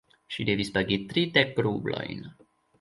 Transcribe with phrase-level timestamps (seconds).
[0.35, 2.29] Ŝi devis pagi tridek rublojn.